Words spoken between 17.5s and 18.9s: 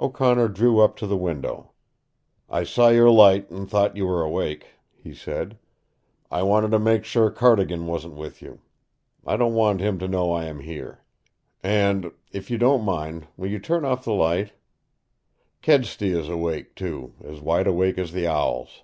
awake as the owls."